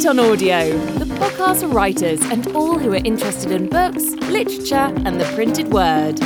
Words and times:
Write 0.00 0.18
on 0.18 0.18
Audio, 0.18 0.78
the 0.94 1.04
podcast 1.04 1.60
for 1.60 1.66
writers 1.66 2.22
and 2.22 2.46
all 2.56 2.78
who 2.78 2.90
are 2.92 3.04
interested 3.04 3.52
in 3.52 3.68
books, 3.68 4.02
literature, 4.30 4.90
and 5.04 5.20
the 5.20 5.26
printed 5.34 5.70
word. 5.74 6.18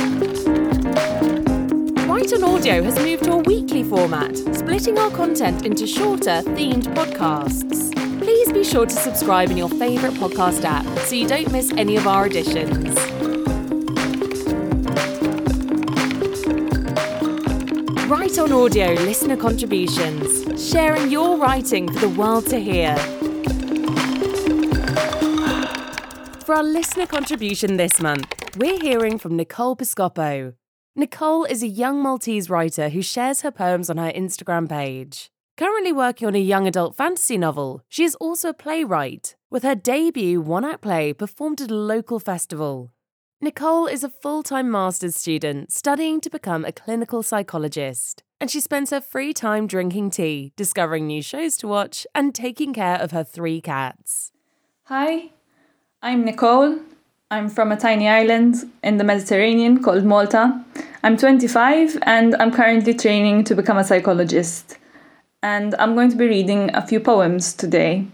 Write 2.07 2.31
on 2.31 2.45
Audio 2.45 2.81
has 2.83 2.95
moved 2.95 3.25
to 3.25 3.33
a 3.33 3.37
weekly 3.39 3.83
format, 3.83 4.37
splitting 4.55 4.97
our 4.97 5.11
content 5.11 5.65
into 5.65 5.85
shorter, 5.85 6.41
themed 6.55 6.83
podcasts. 6.95 7.91
Please 8.19 8.49
be 8.53 8.63
sure 8.63 8.85
to 8.85 8.95
subscribe 8.95 9.51
in 9.51 9.57
your 9.57 9.67
favourite 9.67 10.15
podcast 10.15 10.63
app 10.63 10.85
so 10.99 11.13
you 11.13 11.27
don't 11.27 11.51
miss 11.51 11.73
any 11.73 11.97
of 11.97 12.07
our 12.07 12.27
editions. 12.27 12.95
Write 18.07 18.39
on 18.39 18.53
Audio 18.53 18.93
listener 18.93 19.35
contributions, 19.35 20.71
sharing 20.71 21.11
your 21.11 21.35
writing 21.37 21.91
for 21.91 21.99
the 21.99 22.09
world 22.09 22.45
to 22.45 22.57
hear. 22.57 22.95
For 26.45 26.53
our 26.53 26.63
listener 26.63 27.07
contribution 27.07 27.77
this 27.77 27.99
month, 27.99 28.31
we're 28.55 28.79
hearing 28.79 29.17
from 29.17 29.35
Nicole 29.35 29.75
Piscopo. 29.75 30.53
Nicole 30.95 31.43
is 31.45 31.63
a 31.63 31.67
young 31.67 32.03
Maltese 32.03 32.51
writer 32.51 32.89
who 32.89 33.01
shares 33.01 33.41
her 33.41 33.49
poems 33.49 33.89
on 33.89 33.97
her 33.97 34.11
Instagram 34.11 34.69
page. 34.69 35.31
Currently 35.57 35.91
working 35.91 36.27
on 36.27 36.35
a 36.35 36.39
young 36.39 36.67
adult 36.67 36.95
fantasy 36.95 37.35
novel, 37.35 37.81
she 37.89 38.03
is 38.03 38.13
also 38.17 38.49
a 38.49 38.53
playwright, 38.53 39.35
with 39.49 39.63
her 39.63 39.73
debut 39.73 40.39
one 40.39 40.63
act 40.63 40.83
play 40.83 41.13
performed 41.13 41.61
at 41.61 41.71
a 41.71 41.75
local 41.75 42.19
festival. 42.19 42.93
Nicole 43.41 43.87
is 43.87 44.03
a 44.03 44.09
full 44.09 44.43
time 44.43 44.69
master's 44.69 45.15
student 45.15 45.71
studying 45.71 46.21
to 46.21 46.29
become 46.29 46.63
a 46.63 46.71
clinical 46.71 47.23
psychologist, 47.23 48.21
and 48.39 48.51
she 48.51 48.59
spends 48.59 48.91
her 48.91 49.01
free 49.01 49.33
time 49.33 49.65
drinking 49.65 50.11
tea, 50.11 50.53
discovering 50.55 51.07
new 51.07 51.23
shows 51.23 51.57
to 51.57 51.67
watch, 51.67 52.05
and 52.13 52.35
taking 52.35 52.71
care 52.71 52.97
of 52.97 53.09
her 53.09 53.23
three 53.23 53.61
cats. 53.61 54.31
Hi, 54.83 55.31
I'm 56.05 56.23
Nicole. 56.23 56.77
I'm 57.31 57.49
from 57.49 57.71
a 57.71 57.75
tiny 57.75 58.07
island 58.07 58.71
in 58.83 58.97
the 58.97 59.03
Mediterranean 59.03 59.81
called 59.81 60.05
Malta. 60.05 60.63
I'm 61.01 61.17
25 61.17 61.97
and 62.03 62.35
I'm 62.35 62.51
currently 62.51 62.93
training 62.93 63.43
to 63.45 63.55
become 63.55 63.79
a 63.79 63.83
psychologist. 63.83 64.77
And 65.41 65.73
I'm 65.79 65.95
going 65.95 66.11
to 66.11 66.15
be 66.15 66.27
reading 66.27 66.69
a 66.75 66.85
few 66.85 66.99
poems 66.99 67.55
today. 67.55 68.05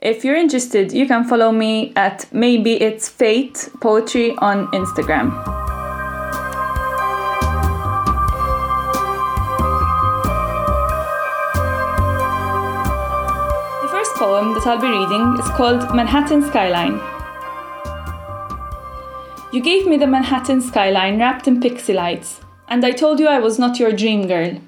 If 0.00 0.24
you're 0.24 0.34
interested, 0.34 0.92
you 0.92 1.06
can 1.06 1.24
follow 1.24 1.52
me 1.52 1.92
at 1.94 2.24
maybe 2.32 2.80
it's 2.80 3.06
fate 3.06 3.68
poetry 3.82 4.34
on 4.38 4.68
Instagram. 4.68 5.36
The 13.82 13.88
first 13.90 14.14
poem 14.14 14.54
that 14.54 14.66
I'll 14.66 14.80
be 14.80 14.88
reading 14.88 15.36
is 15.38 15.54
called 15.54 15.94
Manhattan 15.94 16.42
Skyline. 16.42 17.15
You 19.56 19.62
gave 19.62 19.86
me 19.86 19.96
the 19.96 20.06
Manhattan 20.06 20.60
skyline 20.60 21.18
wrapped 21.18 21.48
in 21.48 21.62
pixie 21.62 21.94
lights, 21.94 22.42
and 22.68 22.84
I 22.84 22.90
told 22.90 23.18
you 23.18 23.26
I 23.26 23.38
was 23.38 23.58
not 23.58 23.78
your 23.78 23.90
dream 23.90 24.28
girl. 24.28 24.60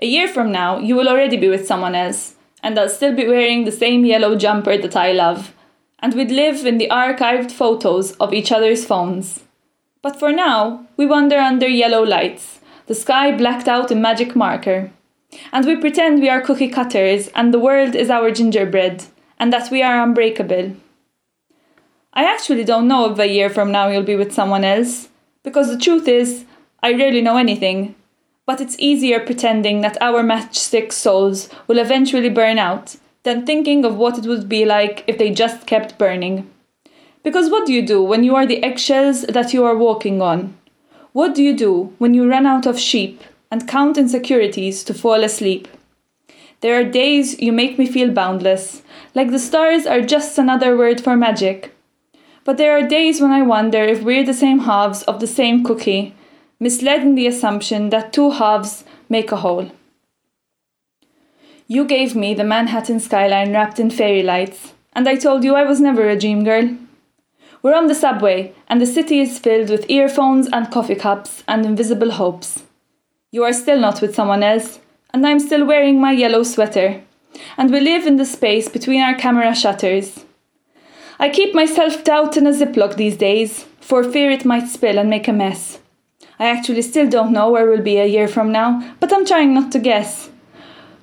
A 0.00 0.06
year 0.06 0.28
from 0.28 0.50
now, 0.50 0.78
you 0.78 0.96
will 0.96 1.10
already 1.10 1.36
be 1.36 1.50
with 1.50 1.66
someone 1.66 1.94
else, 1.94 2.34
and 2.62 2.78
I'll 2.78 2.88
still 2.88 3.14
be 3.14 3.28
wearing 3.28 3.66
the 3.66 3.70
same 3.70 4.06
yellow 4.06 4.34
jumper 4.34 4.78
that 4.78 4.96
I 4.96 5.12
love, 5.12 5.52
and 5.98 6.14
we'd 6.14 6.30
live 6.30 6.64
in 6.64 6.78
the 6.78 6.88
archived 6.88 7.52
photos 7.52 8.12
of 8.12 8.32
each 8.32 8.50
other's 8.50 8.86
phones. 8.86 9.42
But 10.00 10.18
for 10.18 10.32
now, 10.32 10.86
we 10.96 11.04
wander 11.04 11.36
under 11.36 11.68
yellow 11.68 12.02
lights, 12.02 12.60
the 12.86 12.94
sky 12.94 13.30
blacked 13.30 13.68
out 13.68 13.90
in 13.90 14.00
magic 14.00 14.34
marker. 14.34 14.90
And 15.52 15.66
we 15.66 15.76
pretend 15.76 16.22
we 16.22 16.30
are 16.30 16.40
cookie 16.40 16.70
cutters 16.70 17.28
and 17.34 17.52
the 17.52 17.58
world 17.58 17.94
is 17.94 18.08
our 18.08 18.30
gingerbread, 18.30 19.04
and 19.38 19.52
that 19.52 19.70
we 19.70 19.82
are 19.82 20.02
unbreakable. 20.02 20.76
I 22.16 22.24
actually 22.24 22.62
don't 22.62 22.86
know 22.86 23.10
if 23.10 23.18
a 23.18 23.26
year 23.26 23.50
from 23.50 23.72
now 23.72 23.88
you'll 23.88 24.04
be 24.04 24.14
with 24.14 24.32
someone 24.32 24.62
else, 24.64 25.08
because 25.42 25.68
the 25.68 25.78
truth 25.78 26.06
is, 26.06 26.44
I 26.80 26.92
rarely 26.92 27.20
know 27.20 27.36
anything. 27.36 27.96
But 28.46 28.60
it's 28.60 28.76
easier 28.78 29.18
pretending 29.18 29.80
that 29.80 30.00
our 30.00 30.22
matchstick 30.22 30.92
souls 30.92 31.48
will 31.66 31.78
eventually 31.78 32.28
burn 32.28 32.58
out 32.58 32.96
than 33.24 33.44
thinking 33.44 33.84
of 33.84 33.96
what 33.96 34.16
it 34.18 34.26
would 34.26 34.48
be 34.48 34.64
like 34.64 35.02
if 35.06 35.18
they 35.18 35.30
just 35.30 35.66
kept 35.66 35.98
burning. 35.98 36.48
Because 37.24 37.50
what 37.50 37.66
do 37.66 37.72
you 37.72 37.84
do 37.84 38.02
when 38.02 38.22
you 38.22 38.36
are 38.36 38.46
the 38.46 38.62
eggshells 38.62 39.22
that 39.22 39.52
you 39.52 39.64
are 39.64 39.76
walking 39.76 40.22
on? 40.22 40.56
What 41.12 41.34
do 41.34 41.42
you 41.42 41.56
do 41.56 41.94
when 41.98 42.14
you 42.14 42.28
run 42.28 42.46
out 42.46 42.66
of 42.66 42.78
sheep 42.78 43.22
and 43.50 43.66
count 43.66 43.96
insecurities 43.96 44.84
to 44.84 44.94
fall 44.94 45.24
asleep? 45.24 45.66
There 46.60 46.78
are 46.78 46.84
days 46.84 47.40
you 47.40 47.52
make 47.52 47.78
me 47.78 47.86
feel 47.86 48.12
boundless, 48.12 48.82
like 49.14 49.30
the 49.30 49.38
stars 49.38 49.86
are 49.86 50.00
just 50.00 50.38
another 50.38 50.76
word 50.76 51.00
for 51.00 51.16
magic. 51.16 51.73
But 52.44 52.58
there 52.58 52.76
are 52.76 52.86
days 52.86 53.20
when 53.20 53.32
I 53.32 53.42
wonder 53.42 53.82
if 53.82 54.02
we're 54.02 54.24
the 54.24 54.34
same 54.34 54.60
halves 54.60 55.02
of 55.04 55.18
the 55.18 55.26
same 55.26 55.64
cookie, 55.64 56.14
misled 56.60 57.02
in 57.02 57.14
the 57.14 57.26
assumption 57.26 57.90
that 57.90 58.12
two 58.12 58.30
halves 58.30 58.84
make 59.08 59.32
a 59.32 59.36
whole. 59.36 59.70
You 61.66 61.86
gave 61.86 62.14
me 62.14 62.34
the 62.34 62.44
Manhattan 62.44 63.00
skyline 63.00 63.52
wrapped 63.52 63.80
in 63.80 63.90
fairy 63.90 64.22
lights, 64.22 64.74
and 64.92 65.08
I 65.08 65.16
told 65.16 65.42
you 65.42 65.54
I 65.54 65.64
was 65.64 65.80
never 65.80 66.08
a 66.08 66.18
dream 66.18 66.44
girl. 66.44 66.76
We're 67.62 67.74
on 67.74 67.86
the 67.86 67.94
subway, 67.94 68.52
and 68.68 68.78
the 68.78 68.86
city 68.86 69.20
is 69.20 69.38
filled 69.38 69.70
with 69.70 69.88
earphones 69.88 70.46
and 70.52 70.70
coffee 70.70 70.94
cups 70.94 71.42
and 71.48 71.64
invisible 71.64 72.10
hopes. 72.10 72.64
You 73.30 73.44
are 73.44 73.54
still 73.54 73.80
not 73.80 74.02
with 74.02 74.14
someone 74.14 74.42
else, 74.42 74.80
and 75.14 75.26
I'm 75.26 75.40
still 75.40 75.64
wearing 75.64 75.98
my 75.98 76.12
yellow 76.12 76.42
sweater, 76.42 77.02
and 77.56 77.72
we 77.72 77.80
live 77.80 78.06
in 78.06 78.16
the 78.16 78.26
space 78.26 78.68
between 78.68 79.00
our 79.00 79.14
camera 79.14 79.54
shutters. 79.54 80.23
I 81.18 81.28
keep 81.28 81.54
my 81.54 81.66
self 81.66 82.02
doubt 82.02 82.36
in 82.36 82.46
a 82.46 82.50
ziplock 82.50 82.96
these 82.96 83.16
days, 83.16 83.66
for 83.80 84.02
fear 84.02 84.30
it 84.30 84.44
might 84.44 84.68
spill 84.68 84.98
and 84.98 85.08
make 85.08 85.28
a 85.28 85.32
mess. 85.32 85.78
I 86.38 86.46
actually 86.46 86.82
still 86.82 87.08
don't 87.08 87.32
know 87.32 87.50
where 87.50 87.68
we'll 87.68 87.82
be 87.82 87.98
a 87.98 88.06
year 88.06 88.26
from 88.26 88.50
now, 88.50 88.96
but 88.98 89.12
I'm 89.12 89.24
trying 89.24 89.54
not 89.54 89.70
to 89.72 89.78
guess. 89.78 90.30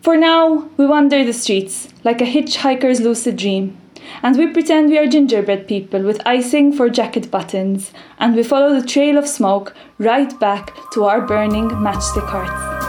For 0.01 0.17
now, 0.17 0.69
we 0.77 0.85
wander 0.85 1.23
the 1.23 1.31
streets 1.31 1.87
like 2.03 2.21
a 2.21 2.25
hitchhiker's 2.25 2.99
lucid 2.99 3.37
dream, 3.37 3.77
and 4.21 4.37
we 4.37 4.47
pretend 4.47 4.89
we 4.89 4.97
are 4.97 5.07
gingerbread 5.07 5.67
people 5.67 6.01
with 6.01 6.25
icing 6.25 6.73
for 6.73 6.89
jacket 6.89 7.31
buttons, 7.31 7.93
and 8.19 8.35
we 8.35 8.43
follow 8.43 8.77
the 8.77 8.85
trail 8.85 9.17
of 9.17 9.27
smoke 9.27 9.73
right 9.97 10.37
back 10.39 10.73
to 10.91 11.05
our 11.05 11.21
burning 11.21 11.69
matchstick 11.69 12.27
hearts. 12.27 12.80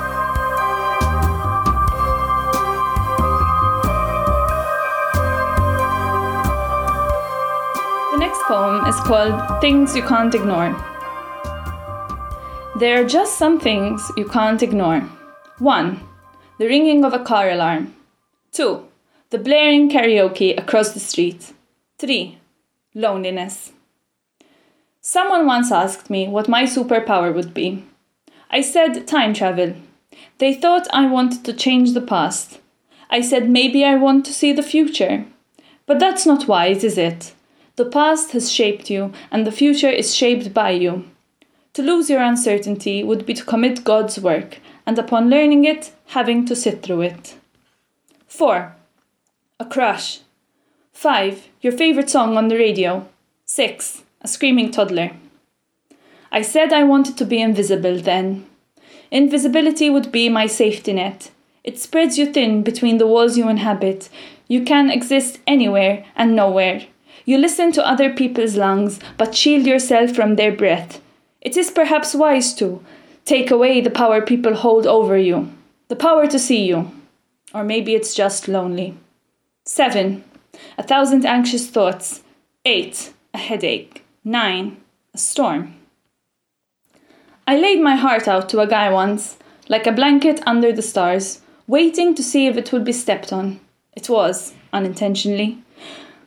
Is 8.52 9.00
called 9.00 9.62
Things 9.62 9.96
You 9.96 10.02
Can't 10.02 10.34
Ignore. 10.34 10.76
There 12.78 13.00
are 13.00 13.08
just 13.08 13.38
some 13.38 13.58
things 13.58 14.12
you 14.14 14.26
can't 14.26 14.62
ignore. 14.62 15.00
1. 15.58 16.00
The 16.58 16.66
ringing 16.66 17.02
of 17.02 17.14
a 17.14 17.24
car 17.24 17.48
alarm. 17.48 17.94
2. 18.52 18.86
The 19.30 19.38
blaring 19.38 19.88
karaoke 19.88 20.58
across 20.58 20.92
the 20.92 21.00
street. 21.00 21.54
3. 21.96 22.38
Loneliness. 22.94 23.72
Someone 25.00 25.46
once 25.46 25.72
asked 25.72 26.10
me 26.10 26.28
what 26.28 26.46
my 26.46 26.64
superpower 26.64 27.34
would 27.34 27.54
be. 27.54 27.82
I 28.50 28.60
said 28.60 29.08
time 29.08 29.32
travel. 29.32 29.76
They 30.36 30.52
thought 30.52 30.92
I 30.92 31.06
wanted 31.06 31.42
to 31.46 31.54
change 31.54 31.94
the 31.94 32.02
past. 32.02 32.60
I 33.08 33.22
said 33.22 33.48
maybe 33.48 33.82
I 33.82 33.94
want 33.94 34.26
to 34.26 34.34
see 34.34 34.52
the 34.52 34.62
future. 34.62 35.24
But 35.86 35.98
that's 35.98 36.26
not 36.26 36.46
wise, 36.46 36.84
is 36.84 36.98
it? 36.98 37.32
The 37.76 37.86
past 37.86 38.32
has 38.32 38.52
shaped 38.52 38.90
you, 38.90 39.12
and 39.30 39.46
the 39.46 39.52
future 39.52 39.90
is 39.90 40.14
shaped 40.14 40.52
by 40.52 40.70
you. 40.70 41.04
To 41.74 41.82
lose 41.82 42.10
your 42.10 42.22
uncertainty 42.22 43.02
would 43.02 43.24
be 43.24 43.32
to 43.34 43.44
commit 43.44 43.84
God's 43.84 44.20
work, 44.20 44.58
and 44.86 44.98
upon 44.98 45.30
learning 45.30 45.64
it, 45.64 45.92
having 46.08 46.44
to 46.46 46.54
sit 46.54 46.82
through 46.82 47.02
it. 47.02 47.36
4. 48.26 48.74
A 49.58 49.64
crush. 49.64 50.20
5. 50.92 51.48
Your 51.62 51.72
favorite 51.72 52.10
song 52.10 52.36
on 52.36 52.48
the 52.48 52.56
radio. 52.56 53.08
6. 53.46 54.02
A 54.20 54.28
screaming 54.28 54.70
toddler. 54.70 55.12
I 56.30 56.42
said 56.42 56.72
I 56.72 56.84
wanted 56.84 57.16
to 57.18 57.24
be 57.24 57.40
invisible 57.40 57.98
then. 57.98 58.46
Invisibility 59.10 59.90
would 59.90 60.12
be 60.12 60.28
my 60.28 60.46
safety 60.46 60.92
net. 60.92 61.30
It 61.64 61.78
spreads 61.78 62.18
you 62.18 62.32
thin 62.32 62.62
between 62.62 62.98
the 62.98 63.06
walls 63.06 63.36
you 63.36 63.48
inhabit. 63.48 64.08
You 64.48 64.64
can 64.64 64.90
exist 64.90 65.38
anywhere 65.46 66.04
and 66.16 66.34
nowhere. 66.34 66.86
You 67.24 67.38
listen 67.38 67.72
to 67.72 67.86
other 67.86 68.12
people's 68.12 68.56
lungs, 68.56 68.98
but 69.16 69.34
shield 69.34 69.66
yourself 69.66 70.12
from 70.12 70.36
their 70.36 70.52
breath. 70.52 71.00
It 71.40 71.56
is 71.56 71.70
perhaps 71.70 72.14
wise 72.14 72.54
to 72.54 72.84
take 73.24 73.50
away 73.50 73.80
the 73.80 73.90
power 73.90 74.20
people 74.20 74.54
hold 74.54 74.86
over 74.86 75.16
you, 75.16 75.52
the 75.88 75.96
power 75.96 76.26
to 76.26 76.38
see 76.38 76.64
you. 76.64 76.90
Or 77.54 77.64
maybe 77.64 77.94
it's 77.94 78.14
just 78.14 78.48
lonely. 78.48 78.96
7. 79.64 80.24
A 80.78 80.82
thousand 80.82 81.24
anxious 81.24 81.68
thoughts. 81.68 82.22
8. 82.64 83.12
A 83.34 83.38
headache. 83.38 84.04
9. 84.24 84.76
A 85.14 85.18
storm. 85.18 85.74
I 87.46 87.56
laid 87.58 87.80
my 87.80 87.96
heart 87.96 88.28
out 88.28 88.48
to 88.50 88.60
a 88.60 88.66
guy 88.66 88.90
once, 88.90 89.36
like 89.68 89.86
a 89.86 89.92
blanket 89.92 90.40
under 90.46 90.72
the 90.72 90.82
stars, 90.82 91.42
waiting 91.66 92.14
to 92.14 92.22
see 92.22 92.46
if 92.46 92.56
it 92.56 92.72
would 92.72 92.84
be 92.84 92.92
stepped 92.92 93.32
on. 93.32 93.60
It 93.94 94.08
was, 94.08 94.54
unintentionally. 94.72 95.58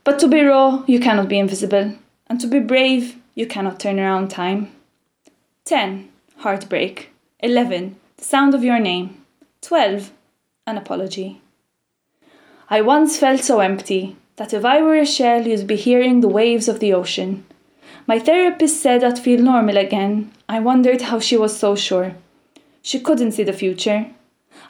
But 0.05 0.19
to 0.19 0.27
be 0.27 0.41
raw, 0.41 0.83
you 0.85 0.99
cannot 0.99 1.27
be 1.27 1.39
invisible. 1.39 1.95
And 2.27 2.39
to 2.39 2.45
be 2.45 2.59
brave, 2.59 3.17
you 3.33 3.47
cannot 3.47 3.79
turn 3.79 3.99
around 3.99 4.29
time. 4.29 4.71
10. 5.65 6.09
Heartbreak. 6.37 7.09
11. 7.39 7.95
The 8.17 8.23
sound 8.23 8.53
of 8.53 8.63
your 8.63 8.79
name. 8.79 9.25
12. 9.61 10.11
An 10.67 10.77
apology. 10.77 11.41
I 12.69 12.81
once 12.81 13.17
felt 13.17 13.41
so 13.41 13.59
empty 13.59 14.15
that 14.35 14.53
if 14.53 14.63
I 14.63 14.79
were 14.83 14.95
a 14.95 15.07
shell, 15.07 15.47
you'd 15.47 15.65
be 15.65 15.75
hearing 15.75 16.21
the 16.21 16.27
waves 16.27 16.67
of 16.67 16.79
the 16.79 16.93
ocean. 16.93 17.43
My 18.05 18.19
therapist 18.19 18.79
said 18.79 19.03
I'd 19.03 19.17
feel 19.17 19.41
normal 19.41 19.77
again. 19.77 20.31
I 20.47 20.59
wondered 20.59 21.01
how 21.01 21.19
she 21.19 21.35
was 21.35 21.57
so 21.57 21.75
sure. 21.75 22.13
She 22.83 22.99
couldn't 22.99 23.31
see 23.31 23.43
the 23.43 23.53
future. 23.53 24.05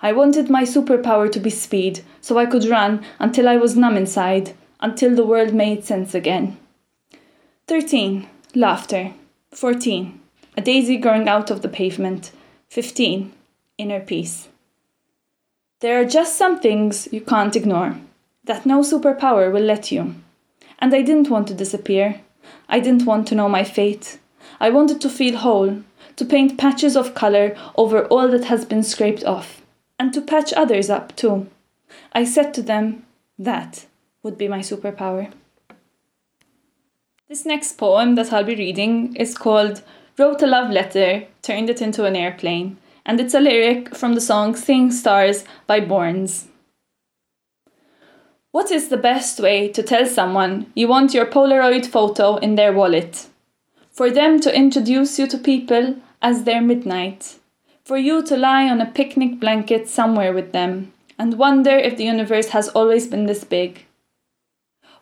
I 0.02 0.14
wanted 0.14 0.50
my 0.50 0.64
superpower 0.64 1.30
to 1.30 1.40
be 1.42 1.50
speed, 1.50 2.04
so 2.22 2.38
I 2.38 2.46
could 2.46 2.66
run 2.66 3.04
until 3.20 3.50
I 3.50 3.58
was 3.58 3.76
numb 3.76 3.98
inside, 3.98 4.54
until 4.80 5.16
the 5.16 5.26
world 5.26 5.54
made 5.54 5.84
sense 5.84 6.14
again. 6.14 6.58
13. 7.68 8.28
Laughter. 8.54 9.14
14. 9.52 10.20
A 10.58 10.62
daisy 10.62 10.98
growing 10.98 11.28
out 11.28 11.50
of 11.50 11.62
the 11.62 11.70
pavement. 11.70 12.32
15. 12.70 13.34
Inner 13.78 14.00
peace. 14.00 14.50
There 15.82 16.00
are 16.00 16.06
just 16.06 16.38
some 16.38 16.60
things 16.60 17.10
you 17.12 17.22
can't 17.22 17.56
ignore, 17.56 17.98
that 18.44 18.66
no 18.66 18.82
superpower 18.82 19.52
will 19.52 19.64
let 19.64 19.92
you. 19.92 20.16
And 20.80 20.94
I 20.94 21.02
didn't 21.02 21.30
want 21.30 21.48
to 21.50 21.54
disappear. 21.54 22.22
I 22.70 22.80
didn't 22.80 23.06
want 23.06 23.28
to 23.28 23.36
know 23.36 23.50
my 23.50 23.64
fate. 23.64 24.20
I 24.60 24.70
wanted 24.70 25.02
to 25.02 25.10
feel 25.10 25.38
whole, 25.38 25.82
to 26.16 26.26
paint 26.26 26.58
patches 26.58 26.96
of 26.96 27.14
colour 27.14 27.56
over 27.76 28.06
all 28.06 28.28
that 28.30 28.46
has 28.46 28.66
been 28.66 28.84
scraped 28.84 29.24
off, 29.26 29.62
and 30.00 30.14
to 30.14 30.22
patch 30.22 30.54
others 30.54 30.90
up 30.90 31.16
too. 31.16 31.48
I 32.14 32.24
said 32.24 32.54
to 32.54 32.62
them, 32.62 33.06
that 33.38 33.86
would 34.26 34.38
be 34.40 34.48
my 34.48 34.60
superpower. 34.60 35.32
This 37.30 37.46
next 37.46 37.78
poem 37.78 38.16
that 38.16 38.34
I'll 38.34 38.44
be 38.44 38.56
reading 38.56 39.16
is 39.16 39.38
called 39.38 39.84
Wrote 40.18 40.42
a 40.42 40.48
Love 40.48 40.72
Letter, 40.72 41.28
Turned 41.44 41.70
It 41.70 41.82
into 41.82 42.06
an 42.06 42.16
Airplane, 42.16 42.78
and 43.06 43.20
it's 43.20 43.36
a 43.36 43.40
lyric 43.40 43.96
from 43.96 44.16
the 44.16 44.22
song 44.22 44.56
Seeing 44.56 44.92
Stars 44.92 45.46
by 45.68 45.80
Borns. 45.80 46.48
What 48.52 48.72
is 48.72 48.90
the 48.90 48.98
best 48.98 49.40
way 49.40 49.68
to 49.70 49.84
tell 49.84 50.08
someone 50.08 50.72
you 50.74 50.88
want 50.88 51.14
your 51.14 51.28
Polaroid 51.28 51.86
photo 51.86 52.38
in 52.38 52.56
their 52.56 52.74
wallet? 52.74 53.28
For 53.92 54.10
them 54.10 54.40
to 54.42 54.56
introduce 54.56 55.20
you 55.20 55.28
to 55.28 55.38
people 55.38 55.98
as 56.22 56.44
their 56.44 56.62
midnight. 56.62 57.36
For 57.84 57.98
you 57.98 58.24
to 58.24 58.36
lie 58.36 58.68
on 58.70 58.82
a 58.82 58.92
picnic 58.92 59.40
blanket 59.40 59.88
somewhere 59.88 60.34
with 60.34 60.52
them 60.52 60.94
and 61.20 61.38
wonder 61.38 61.78
if 61.78 61.98
the 61.98 62.06
universe 62.06 62.50
has 62.50 62.70
always 62.70 63.06
been 63.08 63.28
this 63.28 63.44
big. 63.44 63.85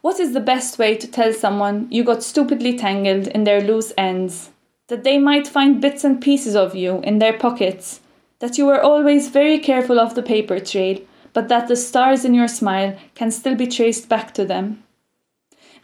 What 0.04 0.20
is 0.20 0.34
the 0.34 0.42
best 0.42 0.78
way 0.78 0.98
to 0.98 1.08
tell 1.08 1.32
someone 1.32 1.88
you 1.90 2.04
got 2.04 2.24
stupidly 2.24 2.78
tangled 2.78 3.28
in 3.28 3.46
their 3.46 3.62
loose 3.62 3.94
ends? 3.98 4.50
That 4.90 5.06
they 5.06 5.18
might 5.18 5.48
find 5.48 5.80
bits 5.80 6.04
and 6.04 6.22
pieces 6.22 6.58
of 6.58 6.76
you 6.76 7.00
in 7.06 7.20
their 7.20 7.32
pockets? 7.32 8.02
That 8.40 8.58
you 8.58 8.66
were 8.66 8.82
always 8.82 9.30
very 9.30 9.60
careful 9.60 10.02
of 10.02 10.14
the 10.14 10.22
paper 10.22 10.60
trail 10.60 11.00
but 11.32 11.48
that 11.48 11.70
the 11.70 11.78
stars 11.78 12.26
in 12.26 12.34
your 12.34 12.50
smile 12.50 12.98
can 13.16 13.32
still 13.32 13.56
be 13.56 13.66
traced 13.66 14.10
back 14.10 14.34
to 14.34 14.44
them. 14.44 14.84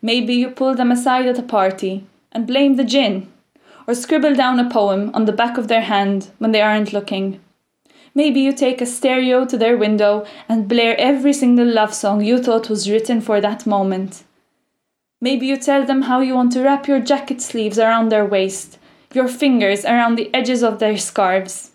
Maybe 0.01 0.33
you 0.36 0.50
pull 0.50 0.75
them 0.75 0.92
aside 0.92 1.25
at 1.25 1.39
a 1.39 1.44
party 1.57 2.06
and 2.33 2.45
blame 2.45 2.75
the 2.75 2.83
gin, 2.83 3.31
or 3.88 3.95
scribble 3.95 4.36
down 4.36 4.60
a 4.60 4.69
poem 4.69 5.12
on 5.13 5.25
the 5.25 5.31
back 5.31 5.57
of 5.57 5.69
their 5.69 5.83
hand 5.83 6.30
when 6.39 6.51
they 6.51 6.62
aren't 6.62 6.92
looking. 6.92 7.39
Maybe 8.15 8.39
you 8.41 8.53
take 8.53 8.81
a 8.81 8.85
stereo 8.85 9.45
to 9.45 9.57
their 9.57 9.77
window 9.77 10.25
and 10.47 10.67
blare 10.67 10.97
every 11.00 11.33
single 11.33 11.67
love 11.67 11.94
song 11.94 12.23
you 12.23 12.41
thought 12.41 12.69
was 12.69 12.89
written 12.89 13.21
for 13.21 13.39
that 13.41 13.65
moment. 13.65 14.23
Maybe 15.21 15.47
you 15.47 15.57
tell 15.57 15.85
them 15.85 16.03
how 16.03 16.21
you 16.21 16.33
want 16.33 16.53
to 16.53 16.63
wrap 16.63 16.88
your 16.88 17.00
jacket 17.00 17.41
sleeves 17.41 17.77
around 17.77 18.09
their 18.09 18.25
waist, 18.25 18.79
your 19.13 19.27
fingers 19.27 19.85
around 19.85 20.15
the 20.15 20.33
edges 20.33 20.63
of 20.63 20.79
their 20.79 20.97
scarves. 20.97 21.71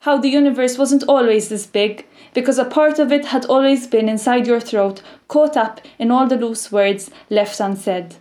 How 0.00 0.18
the 0.18 0.28
universe 0.28 0.78
wasn't 0.78 1.04
always 1.08 1.48
this 1.48 1.66
big, 1.66 2.06
because 2.34 2.58
a 2.58 2.64
part 2.64 2.98
of 2.98 3.10
it 3.10 3.26
had 3.26 3.46
always 3.46 3.86
been 3.86 4.08
inside 4.08 4.46
your 4.46 4.60
throat, 4.60 5.02
caught 5.28 5.56
up 5.56 5.80
in 5.98 6.10
all 6.10 6.26
the 6.26 6.36
loose 6.36 6.70
words 6.70 7.10
left 7.30 7.58
unsaid. 7.58 8.16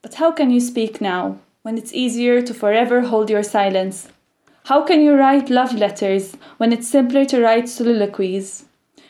But 0.00 0.14
how 0.14 0.32
can 0.32 0.50
you 0.50 0.60
speak 0.60 1.00
now, 1.00 1.38
when 1.62 1.76
it's 1.76 1.92
easier 1.92 2.40
to 2.40 2.54
forever 2.54 3.02
hold 3.02 3.28
your 3.28 3.42
silence? 3.42 4.08
How 4.70 4.84
can 4.84 5.00
you 5.00 5.16
write 5.16 5.50
love 5.50 5.74
letters 5.74 6.36
when 6.58 6.72
it's 6.72 6.86
simpler 6.86 7.24
to 7.24 7.42
write 7.42 7.68
soliloquies? 7.68 8.66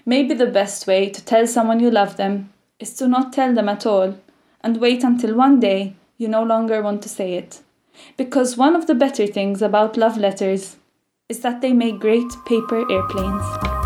Maybe 0.06 0.32
the 0.32 0.46
best 0.46 0.86
way 0.86 1.10
to 1.10 1.22
tell 1.22 1.46
someone 1.46 1.80
you 1.80 1.90
love 1.90 2.16
them 2.16 2.50
is 2.78 2.94
to 2.94 3.06
not 3.06 3.34
tell 3.34 3.52
them 3.52 3.68
at 3.68 3.84
all 3.84 4.16
and 4.62 4.80
wait 4.80 5.04
until 5.04 5.36
one 5.36 5.60
day 5.60 5.96
you 6.16 6.28
no 6.28 6.42
longer 6.42 6.80
want 6.80 7.02
to 7.02 7.10
say 7.10 7.34
it. 7.34 7.60
Because 8.16 8.56
one 8.56 8.74
of 8.74 8.86
the 8.86 8.94
better 8.94 9.26
things 9.26 9.60
about 9.60 9.98
love 9.98 10.16
letters 10.16 10.76
is 11.28 11.40
that 11.40 11.60
they 11.60 11.74
make 11.74 12.00
great 12.00 12.32
paper 12.46 12.90
airplanes. 12.90 13.79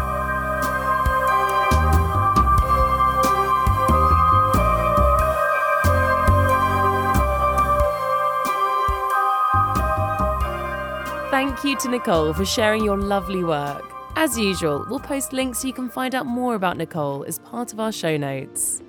Thank 11.34 11.64
you 11.64 11.76
to 11.78 11.88
Nicole 11.88 12.32
for 12.32 12.44
sharing 12.44 12.84
your 12.84 12.96
lovely 12.96 13.42
work. 13.42 13.92
As 14.14 14.38
usual, 14.38 14.86
we'll 14.88 15.00
post 15.00 15.32
links 15.32 15.58
so 15.58 15.66
you 15.66 15.75
can 15.75 15.88
find 15.88 16.14
out 16.14 16.26
more 16.26 16.54
about 16.54 16.76
Nicole 16.76 17.25
as 17.25 17.40
part 17.40 17.72
of 17.72 17.81
our 17.81 17.90
show 17.90 18.16
notes. 18.16 18.81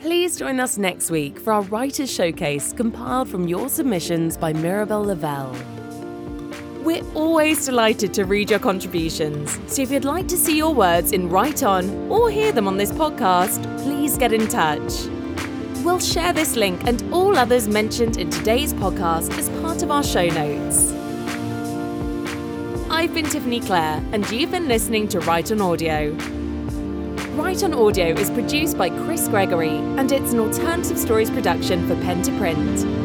Please 0.00 0.38
join 0.38 0.58
us 0.58 0.78
next 0.78 1.10
week 1.10 1.38
for 1.38 1.52
our 1.52 1.60
Writers' 1.60 2.10
Showcase 2.10 2.72
compiled 2.72 3.28
from 3.28 3.46
your 3.46 3.68
submissions 3.68 4.38
by 4.38 4.54
Mirabelle 4.54 5.04
Lavelle. 5.04 5.54
We're 6.82 7.04
always 7.12 7.66
delighted 7.66 8.14
to 8.14 8.24
read 8.24 8.48
your 8.48 8.58
contributions, 8.58 9.60
so 9.66 9.82
if 9.82 9.90
you'd 9.90 10.06
like 10.06 10.28
to 10.28 10.38
see 10.38 10.56
your 10.56 10.72
words 10.72 11.12
in 11.12 11.28
Write 11.28 11.62
On 11.62 11.90
or 12.10 12.30
hear 12.30 12.52
them 12.52 12.68
on 12.68 12.78
this 12.78 12.90
podcast, 12.90 13.62
please 13.82 14.16
get 14.16 14.32
in 14.32 14.48
touch. 14.48 15.04
We'll 15.84 16.00
share 16.00 16.32
this 16.32 16.56
link 16.56 16.84
and 16.86 17.02
all 17.12 17.36
others 17.36 17.68
mentioned 17.68 18.16
in 18.16 18.30
today's 18.30 18.72
podcast 18.72 19.36
as 19.36 19.50
part 19.60 19.82
of 19.82 19.90
our 19.90 20.02
show 20.02 20.26
notes. 20.28 20.91
I've 23.02 23.14
been 23.14 23.28
Tiffany 23.28 23.58
Clare, 23.58 24.00
and 24.12 24.30
you've 24.30 24.52
been 24.52 24.68
listening 24.68 25.08
to 25.08 25.18
Write 25.18 25.50
on 25.50 25.60
Audio. 25.60 26.12
Write 27.34 27.64
on 27.64 27.74
Audio 27.74 28.14
is 28.14 28.30
produced 28.30 28.78
by 28.78 28.90
Chris 28.90 29.26
Gregory, 29.26 29.70
and 29.70 30.12
it's 30.12 30.32
an 30.32 30.38
alternative 30.38 30.96
stories 30.96 31.28
production 31.28 31.84
for 31.88 31.96
pen 31.96 32.22
to 32.22 32.30
print. 32.38 33.01